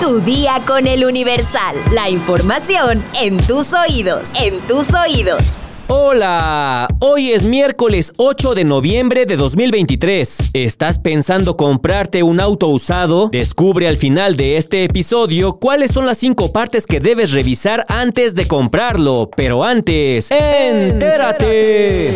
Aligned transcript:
Tu 0.00 0.20
día 0.20 0.60
con 0.66 0.86
el 0.86 1.04
Universal. 1.04 1.76
La 1.92 2.10
información 2.10 3.02
en 3.14 3.38
tus 3.38 3.72
oídos. 3.72 4.32
En 4.34 4.60
tus 4.60 4.86
oídos. 4.92 5.42
Hola, 5.86 6.88
hoy 7.00 7.32
es 7.32 7.44
miércoles 7.44 8.12
8 8.16 8.54
de 8.54 8.64
noviembre 8.64 9.26
de 9.26 9.36
2023. 9.36 10.50
¿Estás 10.52 10.98
pensando 10.98 11.56
comprarte 11.56 12.22
un 12.22 12.40
auto 12.40 12.68
usado? 12.68 13.28
Descubre 13.30 13.88
al 13.88 13.96
final 13.96 14.36
de 14.36 14.56
este 14.56 14.84
episodio 14.84 15.58
cuáles 15.58 15.92
son 15.92 16.06
las 16.06 16.18
cinco 16.18 16.52
partes 16.52 16.86
que 16.86 17.00
debes 17.00 17.32
revisar 17.32 17.84
antes 17.88 18.34
de 18.34 18.46
comprarlo. 18.46 19.30
Pero 19.34 19.64
antes, 19.64 20.30
entérate. 20.30 22.12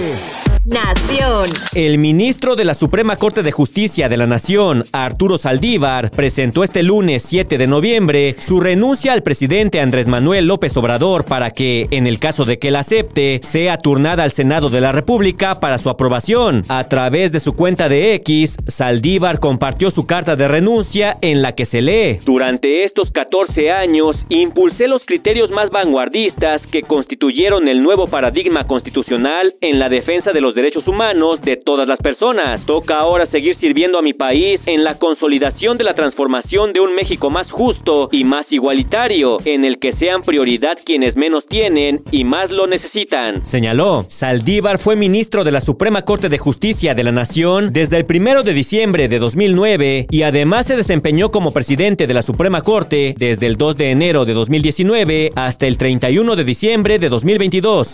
Nación. 0.69 1.47
El 1.75 1.97
ministro 1.97 2.55
de 2.55 2.67
la 2.67 2.75
Suprema 2.75 3.17
Corte 3.17 3.43
de 3.43 3.53
Justicia 3.53 4.11
de 4.11 4.19
la 4.19 4.27
Nación, 4.27 4.85
Arturo 4.93 5.39
Saldívar, 5.39 6.11
presentó 6.11 6.63
este 6.63 6.83
lunes 6.83 7.23
7 7.23 7.57
de 7.57 7.67
noviembre 7.67 8.37
su 8.39 8.61
renuncia 8.61 9.15
al 9.15 9.23
presidente 9.23 9.81
Andrés 9.81 10.09
Manuel 10.09 10.47
López 10.47 10.77
Obrador 10.77 11.25
para 11.25 11.53
que, 11.53 11.89
en 11.91 12.07
el 12.07 12.19
caso 12.19 12.45
de 12.45 12.59
que 12.59 12.71
la 12.71 12.81
acepte, 12.81 13.41
sea 13.43 13.79
turnada 13.79 14.25
al 14.25 14.31
Senado 14.31 14.69
de 14.69 14.83
la 14.83 14.93
República 14.93 15.59
para 15.59 15.79
su 15.79 15.89
aprobación. 15.89 16.61
A 16.69 16.87
través 16.89 17.33
de 17.33 17.41
su 17.41 17.55
cuenta 17.55 17.89
de 17.89 18.13
X, 18.17 18.59
Saldívar 18.67 19.41
compartió 19.41 19.91
su 19.91 20.07
carta 20.07 20.37
de 20.37 20.49
renuncia 20.49 21.17
en 21.23 21.41
la 21.41 21.55
que 21.55 21.65
se 21.65 21.81
lee. 21.81 22.19
Durante 22.27 22.85
estos 22.85 23.11
14 23.11 23.71
años, 23.71 24.17
impulsé 24.29 24.87
los 24.87 25.07
criterios 25.07 25.51
más 25.51 25.71
vanguardistas 25.71 26.61
que 26.71 26.83
constituyeron 26.83 27.69
el 27.69 27.83
nuevo 27.83 28.07
paradigma 28.07 28.67
constitucional 28.67 29.51
en 29.63 29.79
la 29.79 29.89
defensa 29.89 30.31
de 30.31 30.43
los 30.43 30.58
derechos 30.59 30.87
humanos 30.89 31.41
de 31.43 31.57
todas 31.57 31.87
las 31.87 31.99
personas. 31.99 32.65
Toca 32.67 32.99
ahora 32.99 33.27
seguir 33.31 33.55
sirviendo 33.57 33.99
a 33.99 34.03
mi 34.03 34.13
país 34.13 34.67
en 34.67 34.83
la 34.83 34.99
consolidación 34.99 35.77
de 35.79 35.85
la 35.85 35.95
transformación 35.95 36.73
de 36.73 36.81
un 36.81 36.95
México 36.95 37.31
más 37.31 37.51
justo 37.51 38.09
y 38.11 38.25
más 38.25 38.47
igualitario, 38.51 39.37
en 39.45 39.65
el 39.65 39.79
que 39.79 39.93
sean 39.95 40.21
prioridad 40.25 40.75
quienes 40.85 41.17
menos 41.17 41.47
tienen 41.47 42.01
y 42.11 42.25
más 42.25 42.51
lo 42.51 42.67
necesitan. 42.67 43.45
Señaló, 43.45 44.05
Saldívar 44.09 44.79
fue 44.79 44.97
ministro 44.97 45.45
de 45.45 45.53
la 45.53 45.61
Suprema 45.61 46.03
Corte 46.03 46.29
de 46.29 46.39
Justicia 46.39 46.95
de 46.95 47.05
la 47.05 47.13
Nación 47.13 47.73
desde 47.73 47.97
el 47.97 48.07
primero 48.07 48.43
de 48.43 48.55
diciembre 48.55 49.09
de 49.09 49.19
2009 49.19 50.07
y 50.11 50.23
además 50.23 50.67
se 50.67 50.77
desempeñó 50.77 51.31
como 51.31 51.53
presidente 51.53 52.07
de 52.07 52.15
la 52.15 52.23
Suprema 52.23 52.63
Corte 52.63 53.15
desde 53.17 53.47
el 53.47 53.57
2 53.57 53.77
de 53.77 53.91
enero 53.91 54.25
de 54.25 54.35
2019 54.35 55.31
hasta 55.35 55.67
el 55.67 55.79
31 55.79 56.37
de 56.37 56.45
diciembre 56.45 56.99
de 56.99 57.09
2022. 57.09 57.93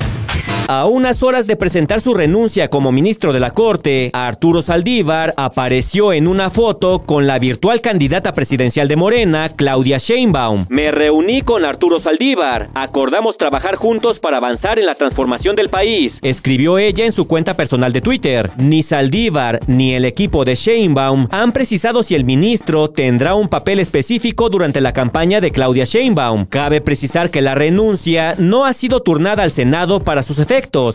A 0.67 0.87
unas 0.87 1.23
horas 1.23 1.47
de 1.47 1.57
presentar 1.57 2.01
su 2.01 2.15
renuncia 2.15 2.69
como 2.69 2.91
ministro 2.91 3.35
de 3.35 3.41
la 3.41 3.51
Corte, 3.51 4.09
Arturo 4.15 4.63
Saldívar 4.63 5.35
apareció 5.37 6.15
en 6.15 6.27
una 6.27 6.49
foto 6.49 7.01
con 7.01 7.27
la 7.27 7.39
virtual 7.39 7.83
candidata 7.83 8.33
presidencial 8.33 8.89
de 8.89 8.97
Morena, 8.97 9.51
Claudia 9.55 9.99
Sheinbaum. 9.99 10.65
Me 10.71 10.91
reuní 10.91 11.43
con 11.43 11.67
Arturo 11.67 11.99
Saldívar. 11.99 12.71
Acordamos 12.75 13.37
trabajar 13.37 13.77
juntos 13.77 14.19
para 14.19 14.39
avanzar 14.39 14.79
en 14.79 14.87
la 14.87 14.95
transformación 14.95 15.55
del 15.55 15.69
país. 15.69 16.15
Escribió 16.23 16.79
ella 16.79 17.05
en 17.05 17.13
su 17.13 17.29
cuenta 17.29 17.53
personal 17.53 17.93
de 17.93 18.01
Twitter. 18.01 18.51
Ni 18.57 18.83
Saldívar 18.83 19.61
ni 19.67 19.93
el 19.93 20.07
equipo 20.07 20.47
de 20.47 20.55
Sheinbaum 20.55 21.29
han 21.31 21.53
precisado 21.53 22.03
si 22.03 22.15
el 22.15 22.25
ministro 22.25 22.89
tendrá 22.89 23.35
un 23.35 23.51
papel 23.51 23.81
específico 23.81 24.49
durante 24.49 24.81
la 24.81 24.95
campaña 24.95 25.43
de 25.43 25.51
Claudia 25.51 25.85
Sheinbaum. 25.85 26.47
Cabe 26.47 26.81
precisar 26.81 27.31
que 27.31 27.43
la 27.43 27.55
renuncia 27.55 28.35
no 28.39 28.65
ha 28.65 28.73
sido 28.73 29.03
turnada 29.03 29.43
al 29.43 29.51
Senado 29.51 30.03
para 30.03 30.23
sus 30.23 30.39
efectos 30.39 30.54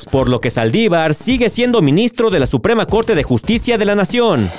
por 0.09 0.29
lo 0.29 0.39
que 0.39 0.51
Saldívar 0.51 1.13
sigue 1.13 1.49
siendo 1.49 1.81
ministro 1.81 2.29
de 2.29 2.39
la 2.39 2.47
Suprema 2.47 2.85
Corte 2.85 3.13
de 3.13 3.23
Justicia 3.23 3.77
de 3.77 3.83
la 3.83 3.93
Nación. 3.93 4.49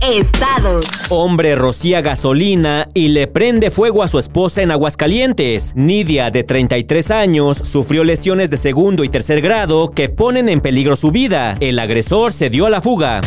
Estados. 0.00 0.86
Hombre 1.08 1.54
rocía 1.54 2.00
gasolina 2.00 2.88
y 2.94 3.08
le 3.08 3.28
prende 3.28 3.70
fuego 3.70 4.02
a 4.02 4.08
su 4.08 4.18
esposa 4.18 4.62
en 4.62 4.72
Aguascalientes. 4.72 5.72
Nidia, 5.76 6.32
de 6.32 6.42
33 6.42 7.12
años, 7.12 7.58
sufrió 7.58 8.02
lesiones 8.02 8.50
de 8.50 8.56
segundo 8.56 9.04
y 9.04 9.08
tercer 9.08 9.40
grado 9.40 9.92
que 9.92 10.08
ponen 10.08 10.48
en 10.48 10.60
peligro 10.60 10.96
su 10.96 11.12
vida. 11.12 11.56
El 11.60 11.78
agresor 11.78 12.32
se 12.32 12.50
dio 12.50 12.66
a 12.66 12.70
la 12.70 12.80
fuga. 12.80 13.20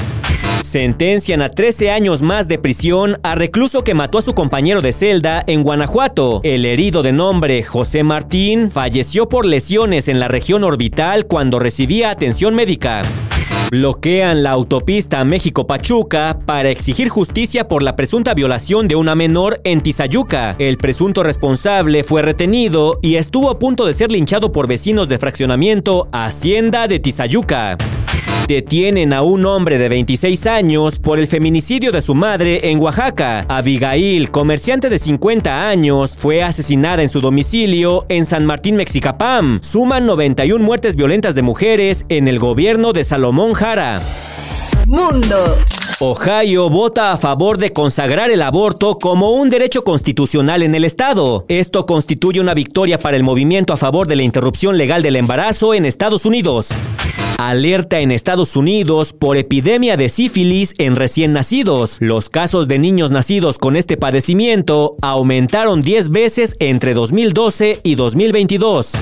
Sentencian 0.68 1.42
a 1.42 1.50
13 1.50 1.92
años 1.92 2.22
más 2.22 2.48
de 2.48 2.60
prisión 2.60 3.20
a 3.24 3.36
recluso 3.36 3.84
que 3.84 3.94
mató 3.94 4.18
a 4.18 4.22
su 4.22 4.34
compañero 4.34 4.82
de 4.82 4.92
celda 4.92 5.44
en 5.48 5.64
Guanajuato. 5.64 6.42
El 6.44 6.66
herido 6.66 7.04
de 7.04 7.14
nombre 7.14 7.64
José 7.64 8.04
Martín 8.04 8.70
falleció 8.70 9.30
por 9.30 9.46
lesiones 9.46 10.10
en 10.10 10.20
la 10.20 10.28
región 10.28 10.66
orbital 10.66 11.26
cuando 11.26 11.58
recibía 11.58 12.12
atención 12.12 12.54
médica. 12.54 13.02
Bloquean 13.72 14.44
la 14.44 14.52
autopista 14.52 15.24
México-Pachuca 15.24 16.40
para 16.46 16.70
exigir 16.70 17.10
justicia 17.10 17.68
por 17.68 17.82
la 17.82 17.96
presunta 17.96 18.34
violación 18.34 18.88
de 18.88 18.96
una 18.96 19.16
menor 19.16 19.60
en 19.64 19.82
Tizayuca. 19.82 20.56
El 20.60 20.78
presunto 20.78 21.24
responsable 21.24 22.04
fue 22.04 22.22
retenido 22.22 23.00
y 23.02 23.16
estuvo 23.16 23.50
a 23.50 23.60
punto 23.60 23.86
de 23.86 23.94
ser 23.94 24.12
linchado 24.12 24.52
por 24.52 24.68
vecinos 24.68 25.08
de 25.08 25.18
fraccionamiento 25.18 26.10
Hacienda 26.12 26.88
de 26.88 27.00
Tizayuca. 27.00 27.78
Detienen 28.48 29.12
a 29.12 29.24
un 29.24 29.46
hombre 29.46 29.78
de 29.78 29.90
26 29.90 30.48
años 30.48 31.00
por 31.00 31.20
el 31.20 31.28
feminicidio 31.28 31.92
de 31.92 32.02
su 32.02 32.16
madre 32.16 32.72
en 32.72 32.80
Oaxaca. 32.80 33.46
Abigail, 33.50 34.32
comerciante 34.32 34.90
de 34.90 35.00
50 35.00 35.68
años, 35.68 36.16
fue 36.18 36.42
asesinada 36.42 37.02
en 37.02 37.10
su 37.10 37.20
domicilio 37.20 38.06
en 38.08 38.24
San 38.24 38.46
Martín, 38.46 38.78
Mexicapam. 38.78 39.60
Suman 39.62 40.06
91 40.06 40.64
muertes 40.64 40.96
violentas 40.96 41.36
de 41.36 41.42
mujeres 41.42 42.06
en 42.08 42.30
el 42.30 42.40
gobierno 42.40 42.94
de 42.94 43.04
Salomón 43.04 43.52
Jara. 43.52 44.02
Mundo. 44.86 45.58
Ohio 46.00 46.70
vota 46.70 47.12
a 47.12 47.18
favor 47.18 47.58
de 47.58 47.74
consagrar 47.74 48.30
el 48.30 48.44
aborto 48.44 48.96
como 48.96 49.32
un 49.32 49.50
derecho 49.50 49.84
constitucional 49.84 50.64
en 50.64 50.74
el 50.74 50.86
estado. 50.86 51.44
Esto 51.50 51.86
constituye 51.86 52.40
una 52.40 52.54
victoria 52.54 52.98
para 52.98 53.18
el 53.18 53.24
movimiento 53.24 53.74
a 53.74 53.78
favor 53.78 54.08
de 54.08 54.16
la 54.16 54.24
interrupción 54.24 54.78
legal 54.78 55.02
del 55.02 55.18
embarazo 55.18 55.74
en 55.74 55.84
Estados 55.84 56.26
Unidos. 56.26 56.70
Alerta 57.38 58.00
en 58.00 58.12
Estados 58.12 58.56
Unidos 58.56 59.14
por 59.14 59.38
epidemia 59.38 59.96
de 59.96 60.10
sífilis 60.10 60.74
en 60.78 60.96
recién 60.96 61.34
nacidos. 61.34 61.98
Los 62.00 62.30
casos 62.30 62.68
de 62.68 62.80
niños 62.80 63.12
nacidos 63.12 63.60
con 63.60 63.76
este 63.76 63.96
padecimiento 63.98 64.96
aumentaron 65.02 65.82
10 65.82 66.10
veces 66.10 66.56
entre 66.60 66.94
2012 66.94 67.80
y 67.84 67.96
2022. 67.96 68.94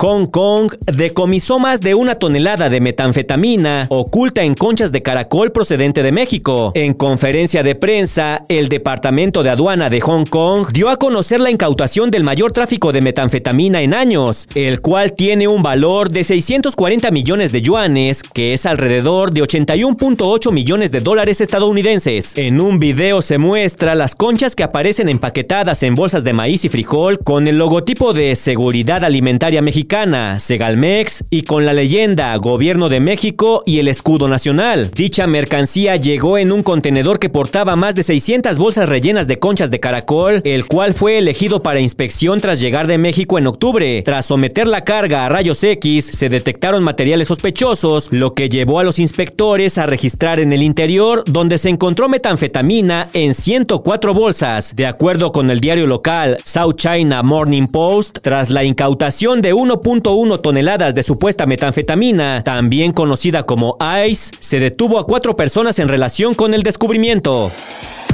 Hong 0.00 0.28
Kong 0.28 0.72
decomisó 0.86 1.58
más 1.58 1.82
de 1.82 1.94
una 1.94 2.14
tonelada 2.14 2.70
de 2.70 2.80
metanfetamina 2.80 3.86
oculta 3.90 4.42
en 4.42 4.54
conchas 4.54 4.92
de 4.92 5.02
caracol 5.02 5.52
procedente 5.52 6.02
de 6.02 6.10
México. 6.10 6.72
En 6.74 6.94
conferencia 6.94 7.62
de 7.62 7.74
prensa, 7.74 8.42
el 8.48 8.70
Departamento 8.70 9.42
de 9.42 9.50
Aduana 9.50 9.90
de 9.90 10.00
Hong 10.00 10.24
Kong 10.24 10.68
dio 10.72 10.88
a 10.88 10.96
conocer 10.96 11.38
la 11.38 11.50
incautación 11.50 12.10
del 12.10 12.24
mayor 12.24 12.52
tráfico 12.52 12.92
de 12.92 13.02
metanfetamina 13.02 13.82
en 13.82 13.92
años, 13.92 14.48
el 14.54 14.80
cual 14.80 15.12
tiene 15.12 15.48
un 15.48 15.62
valor 15.62 16.10
de 16.10 16.24
640 16.24 17.10
millones 17.10 17.52
de 17.52 17.60
yuanes, 17.60 18.22
que 18.22 18.54
es 18.54 18.64
alrededor 18.64 19.34
de 19.34 19.42
81.8 19.42 20.50
millones 20.50 20.92
de 20.92 21.00
dólares 21.00 21.42
estadounidenses. 21.42 22.38
En 22.38 22.62
un 22.62 22.78
video 22.78 23.20
se 23.20 23.36
muestra 23.36 23.94
las 23.94 24.14
conchas 24.14 24.56
que 24.56 24.62
aparecen 24.62 25.10
empaquetadas 25.10 25.82
en 25.82 25.94
bolsas 25.94 26.24
de 26.24 26.32
maíz 26.32 26.64
y 26.64 26.70
frijol 26.70 27.18
con 27.18 27.46
el 27.46 27.58
logotipo 27.58 28.14
de 28.14 28.34
Seguridad 28.34 29.04
Alimentaria 29.04 29.60
Mexicana 29.60 29.89
Segalmex 30.38 31.24
y 31.30 31.42
con 31.42 31.66
la 31.66 31.72
leyenda 31.72 32.36
Gobierno 32.36 32.88
de 32.88 33.00
México 33.00 33.64
y 33.66 33.80
el 33.80 33.88
escudo 33.88 34.28
nacional. 34.28 34.92
Dicha 34.94 35.26
mercancía 35.26 35.96
llegó 35.96 36.38
en 36.38 36.52
un 36.52 36.62
contenedor 36.62 37.18
que 37.18 37.28
portaba 37.28 37.74
más 37.74 37.96
de 37.96 38.04
600 38.04 38.56
bolsas 38.56 38.88
rellenas 38.88 39.26
de 39.26 39.40
conchas 39.40 39.68
de 39.68 39.80
caracol, 39.80 40.42
el 40.44 40.66
cual 40.66 40.94
fue 40.94 41.18
elegido 41.18 41.60
para 41.60 41.80
inspección 41.80 42.40
tras 42.40 42.60
llegar 42.60 42.86
de 42.86 42.98
México 42.98 43.36
en 43.36 43.48
octubre. 43.48 44.02
Tras 44.04 44.26
someter 44.26 44.68
la 44.68 44.82
carga 44.82 45.26
a 45.26 45.28
rayos 45.28 45.60
X, 45.64 46.04
se 46.04 46.28
detectaron 46.28 46.84
materiales 46.84 47.26
sospechosos, 47.26 48.12
lo 48.12 48.34
que 48.34 48.48
llevó 48.48 48.78
a 48.78 48.84
los 48.84 49.00
inspectores 49.00 49.76
a 49.76 49.86
registrar 49.86 50.38
en 50.38 50.52
el 50.52 50.62
interior, 50.62 51.24
donde 51.26 51.58
se 51.58 51.68
encontró 51.68 52.08
metanfetamina 52.08 53.08
en 53.12 53.34
104 53.34 54.14
bolsas. 54.14 54.76
De 54.76 54.86
acuerdo 54.86 55.32
con 55.32 55.50
el 55.50 55.58
diario 55.58 55.88
local 55.88 56.38
South 56.44 56.76
China 56.76 57.24
Morning 57.24 57.66
Post, 57.66 58.20
tras 58.22 58.50
la 58.50 58.62
incautación 58.62 59.42
de 59.42 59.52
1 59.52 59.79
1.1 59.82 60.40
toneladas 60.40 60.94
de 60.94 61.02
supuesta 61.02 61.46
metanfetamina, 61.46 62.42
también 62.44 62.92
conocida 62.92 63.44
como 63.44 63.76
ICE, 64.06 64.34
se 64.38 64.60
detuvo 64.60 64.98
a 64.98 65.06
cuatro 65.06 65.36
personas 65.36 65.78
en 65.78 65.88
relación 65.88 66.34
con 66.34 66.54
el 66.54 66.62
descubrimiento. 66.62 67.50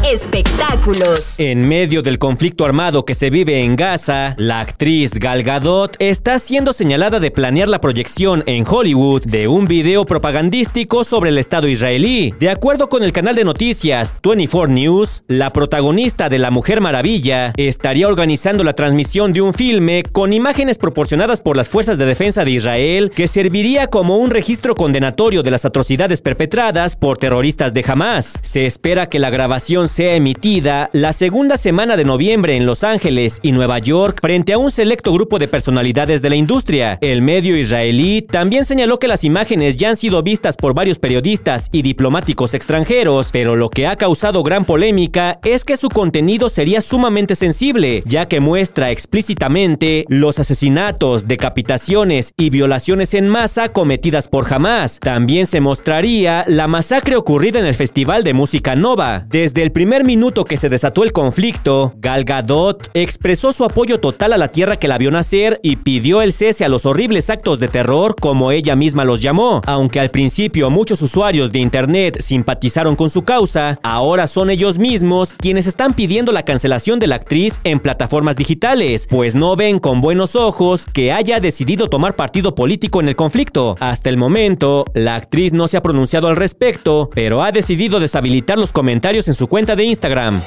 Espectáculos. 0.05 1.39
En 1.39 1.69
medio 1.69 2.03
del 2.03 2.19
conflicto 2.19 2.65
armado 2.65 3.05
que 3.05 3.15
se 3.15 3.31
vive 3.31 3.61
en 3.61 3.77
Gaza, 3.77 4.35
la 4.39 4.61
actriz 4.61 5.15
Gal 5.15 5.43
Gadot 5.43 5.97
está 5.99 6.39
siendo 6.39 6.73
señalada 6.73 7.21
de 7.21 7.31
planear 7.31 7.69
la 7.69 7.81
proyección 7.81 8.45
en 8.47 8.65
Hollywood 8.67 9.25
de 9.25 9.49
un 9.49 9.67
video 9.67 10.07
propagandístico 10.07 11.05
sobre 11.05 11.31
el 11.31 11.39
Estado 11.39 11.69
israelí. 11.69 12.35
De 12.39 12.51
acuerdo 12.51 12.89
con 12.89 13.03
el 13.03 13.13
canal 13.13 13.35
de 13.35 13.45
noticias 13.45 14.15
24 14.23 14.73
News, 14.73 15.23
la 15.29 15.53
protagonista 15.53 16.29
de 16.29 16.39
La 16.39 16.51
Mujer 16.51 16.81
Maravilla 16.81 17.53
estaría 17.57 18.09
organizando 18.09 18.63
la 18.65 18.75
transmisión 18.75 19.33
de 19.33 19.41
un 19.41 19.55
filme 19.55 20.03
con 20.13 20.33
imágenes 20.33 20.79
proporcionadas 20.79 21.41
por 21.41 21.57
las 21.57 21.69
fuerzas 21.69 21.99
de 21.99 22.07
defensa 22.07 22.45
de 22.45 22.53
Israel 22.53 23.11
que 23.15 23.29
serviría 23.29 23.89
como 23.89 24.17
un 24.19 24.31
registro 24.31 24.75
condenatorio 24.75 25.43
de 25.43 25.51
las 25.51 25.65
atrocidades 25.65 26.23
perpetradas 26.23 26.97
por 26.97 27.19
terroristas 27.19 27.75
de 27.75 27.85
Hamas. 27.87 28.39
Se 28.43 28.67
espera 28.67 29.09
que 29.09 29.19
la 29.19 29.31
grabación 29.31 29.86
sea 29.89 30.15
emitida 30.15 30.91
la 30.93 31.13
segunda 31.13 31.57
semana 31.57 31.97
de 31.97 32.05
noviembre 32.05 32.57
en 32.57 32.67
Los 32.67 32.85
Ángeles 32.85 33.41
y 33.43 33.53
Nueva 33.53 33.79
York 33.79 34.19
frente 34.21 34.53
a 34.53 34.59
un 34.59 34.71
selecto 34.71 35.13
grupo 35.13 35.39
de 35.39 35.49
personalidades 35.49 36.23
de 36.23 36.31
la 36.31 36.37
industria. 36.37 36.99
El 37.01 37.23
medio 37.23 37.57
israelí 37.57 38.23
también 38.23 38.65
señaló 38.65 38.99
que 38.99 39.09
las 39.09 39.25
imágenes 39.25 39.77
ya 39.77 39.91
han 39.91 39.97
sido 39.97 40.23
vistas 40.23 40.57
por 40.57 40.75
varios 40.75 40.99
periodistas 40.99 41.69
y 41.73 41.83
diplomáticos 41.83 42.55
extranjeros, 42.55 43.31
pero 43.33 43.57
lo 43.57 43.71
que 43.71 43.87
ha 43.87 43.97
causado 43.97 44.43
gran 44.43 44.65
polémica 44.65 45.39
es 45.45 45.65
que 45.65 45.77
su 45.77 45.89
contenido 45.89 46.49
sería 46.49 46.81
sumamente 46.81 47.35
sensible, 47.35 48.03
ya 48.07 48.27
que 48.27 48.41
muestra 48.41 48.91
explícitamente 48.91 50.05
los 50.09 50.39
asesinatos, 50.39 51.29
decapitaciones 51.29 52.33
y 52.37 52.51
violaciones 52.51 53.15
en 53.15 53.29
masa 53.29 53.71
cometidas 53.71 54.29
por 54.29 54.53
Hamas. 54.53 55.01
También 55.01 55.47
se 55.47 55.61
mostraría 55.61 56.45
la 56.47 56.69
masacre 56.69 57.17
ocurrida 57.17 57.59
en 57.59 57.67
el 57.67 57.75
Festival 57.75 58.25
de 58.25 58.35
Música 58.35 58.75
Nova. 58.75 59.25
Desde 59.29 59.63
el 59.63 59.73
primer 59.77 60.07
minuto 60.07 60.47
que 60.47 60.57
se 60.57 60.71
desató 60.71 61.05
el 61.05 61.13
conflicto, 61.13 61.93
Gal 61.99 62.25
Gadot 62.25 62.89
expresó 62.95 63.53
su 63.53 63.63
apoyo 63.63 64.01
total 64.01 64.33
a 64.33 64.39
la 64.39 64.49
tierra 64.49 64.79
que 64.79 64.89
la 64.89 64.97
vio 64.97 65.11
nacer 65.11 65.61
y 65.63 65.77
pidió 65.77 66.23
el 66.23 66.33
cese 66.33 66.65
a 66.65 66.71
los 66.71 66.87
horribles 66.87 67.29
actos 67.29 67.61
de 67.61 67.69
terror 67.69 68.17
como 68.19 68.53
ella 68.53 68.75
misma 68.75 69.05
los 69.05 69.21
llamó. 69.21 69.61
Aunque 69.67 70.01
al 70.01 70.11
principio 70.11 70.71
muchos 70.71 71.03
usuarios 71.03 71.53
de 71.53 71.59
internet 71.59 72.23
simpatizaron 72.23 72.97
con 72.97 73.11
su 73.11 73.25
causa, 73.25 73.79
ahora 73.83 74.27
son 74.27 74.49
ellos 74.49 74.79
mismos 74.79 75.35
quienes 75.35 75.67
están 75.67 75.93
pidiendo 75.93 76.33
la 76.33 76.47
cancelación 76.47 76.99
de 76.99 77.09
la 77.09 77.17
actriz 77.17 77.61
en 77.65 77.79
plataformas 77.79 78.37
digitales, 78.37 79.07
pues 79.11 79.35
no 79.35 79.57
ven 79.57 79.79
con 79.79 80.01
buenos 80.01 80.37
ojos 80.37 80.87
que 80.91 81.13
haya 81.13 81.39
decidido 81.39 81.89
tomar 81.89 82.17
partido 82.17 82.55
político 82.55 83.03
en 83.03 83.09
el 83.09 83.17
conflicto. 83.17 83.77
Hasta 83.79 84.09
el 84.09 84.17
momento, 84.17 84.87
la 84.95 85.17
actriz 85.17 85.53
no 85.53 85.69
se 85.69 85.77
ha 85.77 85.83
pronunciado 85.83 86.29
al 86.29 86.37
respecto, 86.37 87.11
pero 87.13 87.43
ha 87.43 87.53
decidido 87.53 88.01
deshabilitar 88.01 88.57
los 88.57 88.73
comentarios 88.73 89.29
en 89.29 89.35
su 89.35 89.49
cuenta 89.49 89.66
de 89.75 89.85
Instagram. 89.85 90.41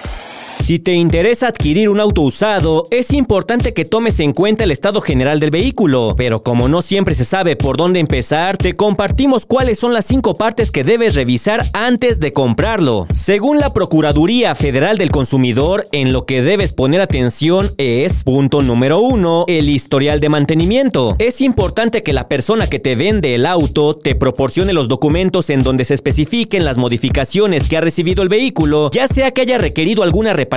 Si 0.60 0.78
te 0.78 0.94
interesa 0.94 1.48
adquirir 1.48 1.90
un 1.90 2.00
auto 2.00 2.22
usado, 2.22 2.86
es 2.92 3.12
importante 3.12 3.74
que 3.74 3.86
tomes 3.86 4.20
en 4.20 4.34
cuenta 4.34 4.66
el 4.66 4.72
estado 4.72 5.02
general 5.02 5.40
del 5.40 5.50
vehículo, 5.50 6.14
pero 6.16 6.44
como 6.44 6.68
no 6.68 6.84
siempre 6.84 7.16
se 7.16 7.26
sabe 7.26 7.56
por 7.56 7.78
dónde 7.78 8.00
empezar, 8.00 8.58
te 8.58 8.76
compartimos 8.76 9.48
cuáles 9.48 9.80
son 9.80 9.94
las 9.94 10.06
cinco 10.06 10.36
partes 10.36 10.72
que 10.72 10.84
debes 10.84 11.16
revisar 11.16 11.66
antes 11.74 12.20
de 12.20 12.34
comprarlo. 12.34 13.08
Según 13.14 13.58
la 13.58 13.74
Procuraduría 13.74 14.54
Federal 14.54 14.98
del 14.98 15.10
Consumidor, 15.10 15.88
en 15.92 16.12
lo 16.12 16.26
que 16.26 16.44
debes 16.44 16.74
poner 16.74 17.02
atención 17.02 17.72
es, 17.78 18.24
punto 18.24 18.62
número 18.62 19.00
uno, 19.00 19.46
el 19.48 19.70
historial 19.70 20.20
de 20.20 20.30
mantenimiento. 20.30 21.16
Es 21.18 21.42
importante 21.42 22.04
que 22.04 22.14
la 22.14 22.28
persona 22.28 22.68
que 22.68 22.80
te 22.80 22.96
vende 22.96 23.34
el 23.34 23.48
auto 23.48 23.96
te 23.96 24.14
proporcione 24.14 24.74
los 24.74 24.88
documentos 24.88 25.50
en 25.50 25.64
donde 25.64 25.86
se 25.86 25.96
especifiquen 25.96 26.66
las 26.66 26.78
modificaciones 26.78 27.68
que 27.68 27.78
ha 27.78 27.82
recibido 27.82 28.22
el 28.22 28.30
vehículo, 28.30 28.92
ya 28.92 29.08
sea 29.08 29.32
que 29.32 29.42
haya 29.42 29.58
requerido 29.58 30.04
alguna 30.04 30.34
reparación 30.34 30.49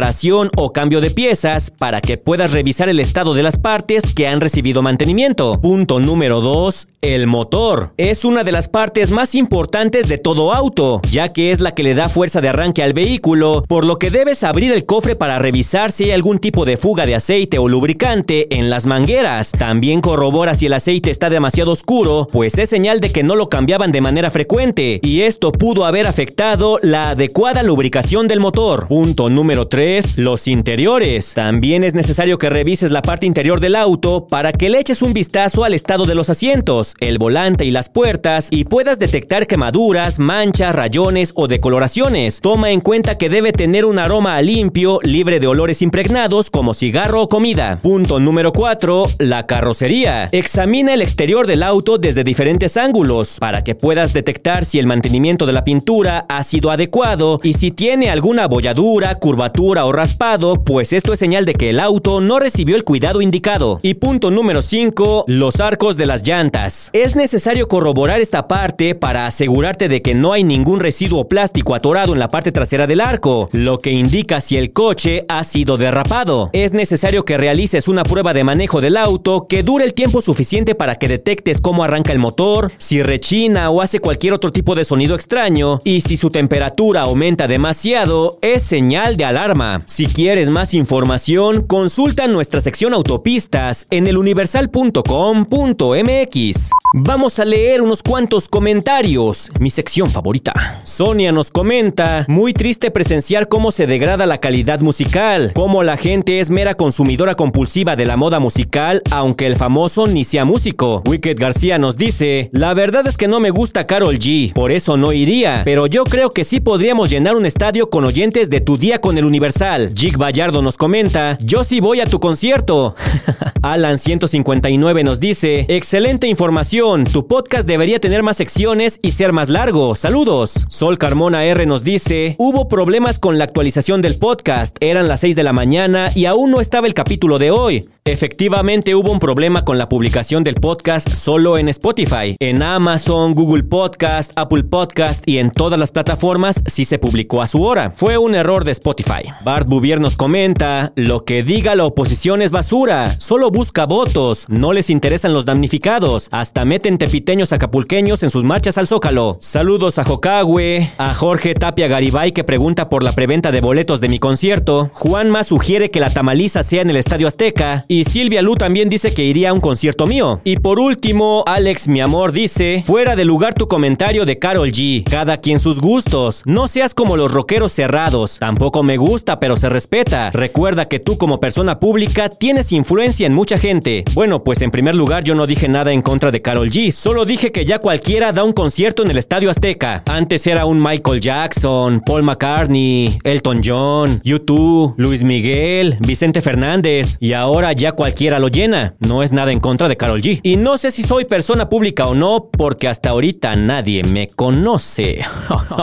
o 0.57 0.73
cambio 0.73 1.01
de 1.01 1.11
piezas 1.11 1.71
para 1.71 2.01
que 2.01 2.17
puedas 2.17 2.53
revisar 2.53 2.89
el 2.89 2.99
estado 2.99 3.35
de 3.35 3.43
las 3.43 3.59
partes 3.59 4.15
que 4.15 4.27
han 4.27 4.41
recibido 4.41 4.83
mantenimiento. 4.83 5.61
Punto 5.61 6.01
número 6.01 6.41
2. 6.41 6.89
El 7.03 7.27
motor. 7.27 7.93
Es 7.97 8.25
una 8.25 8.45
de 8.45 8.53
las 8.53 8.69
partes 8.69 9.11
más 9.11 9.35
importantes 9.35 10.09
de 10.09 10.19
todo 10.19 10.53
auto, 10.53 11.01
ya 11.11 11.29
que 11.29 11.51
es 11.51 11.61
la 11.61 11.75
que 11.75 11.83
le 11.83 11.95
da 11.95 12.09
fuerza 12.09 12.41
de 12.41 12.49
arranque 12.49 12.83
al 12.83 12.93
vehículo, 12.93 13.65
por 13.67 13.85
lo 13.85 13.99
que 13.99 14.11
debes 14.11 14.45
abrir 14.45 14.73
el 14.73 14.87
cofre 14.87 15.17
para 15.17 15.41
revisar 15.41 15.91
si 15.91 16.05
hay 16.05 16.13
algún 16.13 16.39
tipo 16.39 16.65
de 16.65 16.77
fuga 16.77 17.05
de 17.05 17.17
aceite 17.17 17.59
o 17.59 17.69
lubricante 17.69 18.57
en 18.57 18.71
las 18.71 18.87
mangueras. 18.87 19.51
También 19.51 20.01
corrobora 20.01 20.55
si 20.55 20.67
el 20.67 20.75
aceite 20.75 21.11
está 21.11 21.29
demasiado 21.29 21.73
oscuro, 21.73 22.29
pues 22.33 22.57
es 22.59 22.71
señal 22.71 23.01
de 23.01 23.11
que 23.11 23.25
no 23.25 23.35
lo 23.35 23.49
cambiaban 23.49 23.91
de 23.91 24.01
manera 24.01 24.31
frecuente, 24.31 25.01
y 25.03 25.23
esto 25.23 25.51
pudo 25.51 25.85
haber 25.85 26.07
afectado 26.07 26.79
la 26.83 27.11
adecuada 27.11 27.63
lubricación 27.65 28.29
del 28.29 28.41
motor. 28.41 28.87
Punto 28.87 29.29
número 29.29 29.67
3 29.67 29.82
los 30.17 30.47
interiores. 30.47 31.35
También 31.35 31.83
es 31.83 31.93
necesario 31.93 32.39
que 32.39 32.49
revises 32.49 32.93
la 32.93 33.03
parte 33.03 33.27
interior 33.27 33.59
del 33.59 33.75
auto 33.75 34.29
para 34.29 34.53
que 34.53 34.71
le 34.71 34.79
eches 34.79 35.03
un 35.03 35.13
vistazo 35.13 35.65
al 35.65 35.75
estado 35.75 36.07
de 36.07 36.15
los 36.15 36.31
asientos, 36.31 36.95
el 37.01 37.19
volante 37.19 37.65
y 37.65 37.73
las 37.73 37.89
puertas 37.89 38.47
y 38.53 38.63
puedas 38.63 39.01
detectar 39.01 39.49
quemaduras, 39.49 40.21
manchas, 40.21 40.73
rayones 40.77 41.33
o 41.35 41.49
decoloraciones. 41.49 42.41
Toma 42.41 42.71
en 42.71 42.81
cuenta 42.81 43.19
que 43.19 43.29
debe 43.29 43.53
tener 43.53 43.85
un 43.85 43.99
aroma 43.99 44.41
limpio, 44.41 45.01
libre 45.03 45.41
de 45.41 45.49
olores 45.49 45.83
impregnados 45.83 46.49
como 46.49 46.75
cigarro 46.75 47.23
o 47.23 47.29
comida. 47.29 47.81
Punto 47.83 48.21
número 48.21 48.53
4. 48.53 49.07
La 49.19 49.47
carrocería. 49.47 50.29
Examina 50.31 50.95
el 50.95 51.03
exterior 51.03 51.49
del 51.49 51.65
auto 51.65 51.99
desde 51.99 52.23
diferentes 52.23 52.77
ángulos 52.77 53.39
para 53.41 53.65
que 53.65 53.75
puedas 53.75 54.13
detectar 54.13 54.65
si 54.65 54.79
el 54.79 54.87
mantenimiento 54.87 55.45
de 55.45 55.55
la 55.55 55.65
pintura 55.65 56.25
ha 56.29 56.45
sido 56.45 56.71
adecuado 56.71 57.41
y 57.43 57.55
si 57.55 57.73
tiene 57.73 58.11
alguna 58.11 58.45
abolladura, 58.45 59.17
curvatura 59.17 59.72
o 59.81 59.93
raspado, 59.93 60.63
pues 60.63 60.93
esto 60.93 61.15
es 61.15 61.19
señal 61.19 61.47
de 61.47 61.55
que 61.55 61.71
el 61.71 61.81
auto 61.81 62.21
no 62.21 62.39
recibió 62.39 62.77
el 62.77 62.85
cuidado 62.85 63.23
indicado. 63.23 63.79
Y 63.83 63.95
punto 63.95 64.31
número 64.31 64.61
5, 64.61 65.25
los 65.27 65.61
arcos 65.61 65.97
de 65.97 66.05
las 66.07 66.23
llantas. 66.23 66.91
Es 66.93 67.17
necesario 67.17 67.69
corroborar 67.69 68.21
esta 68.21 68.47
parte 68.49 68.95
para 68.95 69.27
asegurarte 69.27 69.89
de 69.89 70.03
que 70.03 70.15
no 70.15 70.35
hay 70.35 70.45
ningún 70.45 70.81
residuo 70.81 71.27
plástico 71.27 71.75
atorado 71.75 72.13
en 72.13 72.19
la 72.19 72.29
parte 72.29 72.53
trasera 72.53 72.87
del 72.87 73.01
arco, 73.01 73.49
lo 73.53 73.79
que 73.79 73.91
indica 73.91 74.41
si 74.43 74.59
el 74.59 74.73
coche 74.73 75.25
ha 75.29 75.43
sido 75.43 75.79
derrapado. 75.79 76.51
Es 76.53 76.75
necesario 76.75 77.25
que 77.25 77.39
realices 77.39 77.89
una 77.89 78.05
prueba 78.05 78.35
de 78.35 78.45
manejo 78.45 78.83
del 78.83 78.99
auto 78.99 79.47
que 79.49 79.63
dure 79.63 79.87
el 79.87 79.95
tiempo 79.95 80.21
suficiente 80.21 80.75
para 80.75 80.97
que 80.97 81.09
detectes 81.09 81.63
cómo 81.63 81.83
arranca 81.83 82.13
el 82.13 82.19
motor, 82.19 82.73
si 82.77 83.03
rechina 83.03 83.71
o 83.71 83.81
hace 83.81 84.01
cualquier 84.01 84.35
otro 84.35 84.53
tipo 84.53 84.75
de 84.75 84.85
sonido 84.85 85.15
extraño, 85.15 85.79
y 85.85 86.03
si 86.03 86.17
su 86.17 86.31
temperatura 86.31 87.03
aumenta 87.03 87.47
demasiado, 87.49 88.39
es 88.43 88.63
señal 88.63 89.17
de 89.17 89.25
alarma 89.25 89.52
si 89.85 90.07
quieres 90.07 90.49
más 90.49 90.73
información, 90.73 91.67
consulta 91.67 92.27
nuestra 92.27 92.63
sección 92.63 92.95
autopistas 92.95 93.87
en 93.91 94.07
eluniversal.com.mx. 94.07 96.71
Vamos 96.95 97.39
a 97.39 97.45
leer 97.45 97.83
unos 97.83 98.03
cuantos 98.03 98.49
comentarios, 98.49 99.51
mi 99.61 99.69
sección 99.69 100.09
favorita. 100.11 100.81
Sonia 100.85 101.33
nos 101.33 101.51
comenta, 101.51 102.25
muy 102.29 102.55
triste 102.55 102.91
presenciar 102.91 103.49
cómo 103.49 103.73
se 103.73 103.87
degrada 103.87 104.25
la 104.27 104.39
calidad 104.39 104.81
musical, 104.81 105.53
cómo 105.55 105.83
la 105.83 105.99
gente 105.99 106.41
es 106.41 106.51
mera 106.51 106.75
consumidora 106.75 107.35
compulsiva 107.35 107.95
de 107.95 108.07
la 108.07 108.17
moda 108.17 108.41
musical, 108.41 109.03
aunque 109.11 109.47
el 109.47 109.57
famoso 109.57 110.07
ni 110.07 110.25
sea 110.25 110.47
músico. 110.47 111.03
Wicked 111.07 111.37
García 111.39 111.79
nos 111.79 111.97
dice, 111.97 112.49
la 112.53 112.73
verdad 112.73 113.07
es 113.07 113.19
que 113.19 113.29
no 113.29 113.41
me 113.41 113.51
gusta 113.51 113.87
Carol 113.87 114.19
G, 114.19 114.55
por 114.55 114.73
eso 114.73 114.97
no 114.97 115.13
iría, 115.13 115.63
pero 115.65 115.87
yo 115.87 116.05
creo 116.05 116.31
que 116.31 116.45
sí 116.45 116.61
podríamos 116.61 117.11
llenar 117.11 117.37
un 117.37 117.45
estadio 117.45 117.91
con 117.91 118.05
oyentes 118.05 118.49
de 118.49 118.61
tu 118.61 118.79
día 118.79 119.01
con 119.01 119.19
el 119.19 119.25
universal 119.25 119.42
Universal. 119.43 119.93
Jig 119.97 120.17
Bayardo 120.17 120.63
nos 120.63 120.77
comenta, 120.77 121.37
yo 121.41 121.65
sí 121.65 121.81
voy 121.81 122.01
a 122.01 122.07
tu 122.07 122.21
concierto. 122.21 122.95
Alan 123.63 123.99
159 123.99 125.03
nos 125.03 125.19
dice, 125.19 125.67
excelente 125.69 126.29
información, 126.29 127.03
tu 127.03 127.27
podcast 127.27 127.67
debería 127.67 127.99
tener 127.99 128.23
más 128.23 128.37
secciones 128.37 129.01
y 129.03 129.11
ser 129.11 129.33
más 129.33 129.49
largo. 129.49 129.97
Saludos. 129.97 130.53
Sol 130.69 130.97
Carmona 130.97 131.45
R 131.45 131.67
nos 131.67 131.83
dice, 131.83 132.37
hubo 132.39 132.69
problemas 132.69 133.19
con 133.19 133.37
la 133.37 133.43
actualización 133.43 134.01
del 134.01 134.17
podcast, 134.17 134.77
eran 134.79 135.09
las 135.09 135.19
6 135.21 135.35
de 135.35 135.43
la 135.43 135.53
mañana 135.53 136.11
y 136.15 136.27
aún 136.27 136.53
no 136.53 136.61
estaba 136.61 136.87
el 136.87 136.95
capítulo 136.95 137.41
de 137.41 137.51
hoy. 137.51 137.89
Efectivamente 138.05 138.95
hubo 138.95 139.13
un 139.13 139.21
problema 139.21 139.65
con 139.65 139.79
la 139.79 139.89
publicación 139.89 140.43
del 140.43 140.57
podcast 140.57 141.09
solo 141.09 141.59
en 141.59 141.69
Spotify. 141.69 142.37
En 142.41 142.63
Amazon, 142.63 143.35
Google 143.35 143.65
Podcast, 143.65 144.33
Apple 144.37 144.65
Podcast 144.65 145.27
y 145.27 145.39
en 145.39 145.51
todas 145.51 145.79
las 145.79 145.91
plataformas 145.91 146.63
sí 146.67 146.85
se 146.85 146.99
publicó 146.99 147.43
a 147.43 147.47
su 147.49 147.63
hora. 147.63 147.93
Fue 147.93 148.19
un 148.19 148.35
error 148.35 148.65
de 148.65 148.73
Spotify. 148.73 149.32
Bart 149.45 149.67
Bouvier 149.69 150.01
nos 150.01 150.17
comenta, 150.17 150.93
lo 150.97 151.25
que 151.25 151.43
diga 151.43 151.75
la 151.75 151.85
oposición 151.85 152.43
es 152.43 152.51
basura, 152.51 153.11
solo 153.11 153.51
busca 153.51 153.87
votos, 153.87 154.47
no 154.49 154.73
les 154.73 154.91
interesan 154.91 155.33
los 155.33 155.45
damnificados, 155.45 156.29
hasta 156.31 156.65
meten 156.65 156.99
tepiteños 156.99 157.53
acapulqueños 157.53 158.23
en 158.23 158.31
sus 158.31 158.45
marchas 158.45 158.79
al 158.79 158.87
Zócalo. 158.87 159.37
Saludos 159.41 159.99
a 159.99 160.05
Jocagüe, 160.05 160.91
a 160.99 161.15
Jorge 161.15 161.55
Tapia 161.55 161.89
Garibay 161.89 162.33
que 162.33 162.45
pregunta 162.45 162.89
por 162.89 163.03
la 163.03 163.13
preventa 163.13 163.53
de 163.53 163.61
boletos 163.61 164.01
de 164.01 164.09
mi 164.09 164.19
concierto. 164.19 164.91
Juanma 164.93 165.45
sugiere 165.45 165.91
que 165.91 166.01
la 166.01 166.11
tamaliza 166.11 166.63
sea 166.63 166.83
en 166.83 166.91
el 166.91 166.97
Estadio 166.97 167.29
Azteca 167.29 167.85
y 167.89 168.05
Silvia 168.05 168.43
Lu 168.43 168.57
también 168.57 168.89
dice 168.89 169.15
que 169.15 169.25
iría 169.25 169.51
a 169.51 169.53
un 169.53 169.61
concierto 169.61 170.07
mío. 170.07 170.41
Y 170.45 170.57
por 170.57 170.79
último, 170.79 171.45
Alex, 171.47 171.89
mi 171.89 172.01
amor, 172.01 172.33
dice, 172.33 172.83
fuera 172.87 173.17
de 173.17 173.25
lugar 173.25 173.55
tu 173.55 173.67
comentario 173.67 174.27
de 174.27 174.39
Carol 174.39 174.71
G. 174.71 175.05
Cada 175.09 175.39
quien 175.39 175.59
sus 175.59 175.81
gustos. 175.81 176.43
No 176.45 176.69
seas 176.69 176.95
como 176.95 177.17
los 177.17 177.33
rockeros 177.33 177.73
cerrados. 177.73 178.39
Tampoco 178.39 178.83
me 178.83 178.97
gusta 178.97 179.22
pero 179.25 179.57
se 179.57 179.69
respeta. 179.69 180.31
Recuerda 180.31 180.87
que 180.87 180.99
tú 180.99 181.17
como 181.17 181.39
persona 181.39 181.79
pública 181.79 182.29
tienes 182.29 182.73
influencia 182.73 183.27
en 183.27 183.35
mucha 183.35 183.59
gente. 183.59 184.05
Bueno, 184.15 184.43
pues 184.43 184.63
en 184.63 184.71
primer 184.71 184.95
lugar 184.95 185.23
yo 185.25 185.35
no 185.35 185.47
dije 185.47 185.69
nada 185.69 185.93
en 185.93 186.03
contra 186.03 186.31
de 186.31 186.43
Carol 186.43 186.71
G, 186.71 186.91
solo 186.91 187.25
dije 187.25 187.53
que 187.53 187.65
ya 187.65 187.79
cualquiera 187.79 188.33
da 188.33 188.45
un 188.45 188.53
concierto 188.53 189.03
en 189.03 189.11
el 189.11 189.19
Estadio 189.19 189.51
Azteca. 189.51 190.03
Antes 190.07 190.47
era 190.47 190.67
un 190.67 190.83
Michael 190.83 191.21
Jackson, 191.21 192.03
Paul 192.05 192.25
McCartney, 192.25 193.19
Elton 193.23 193.63
John, 193.65 194.21
U2, 194.25 194.95
Luis 194.97 195.23
Miguel, 195.23 195.97
Vicente 196.01 196.43
Fernández 196.43 197.17
y 197.21 197.33
ahora 197.35 197.73
ya 197.73 197.93
cualquiera 197.93 198.39
lo 198.39 198.49
llena. 198.49 198.97
No 198.99 199.23
es 199.23 199.33
nada 199.33 199.53
en 199.53 199.61
contra 199.61 199.89
de 199.89 199.97
Carol 199.97 200.21
G. 200.21 200.41
Y 200.43 200.57
no 200.57 200.79
sé 200.79 200.91
si 200.91 201.03
soy 201.03 201.25
persona 201.25 201.69
pública 201.69 202.07
o 202.07 202.15
no 202.15 202.49
porque 202.51 202.89
hasta 202.89 203.11
ahorita 203.11 203.55
nadie 203.57 204.03
me 204.03 204.27
conoce. 204.27 205.25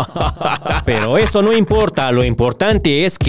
Pero 0.85 1.17
eso 1.17 1.41
no 1.41 1.53
importa, 1.53 2.11
lo 2.11 2.23
importante 2.23 3.05
es 3.05 3.17
que 3.17 3.28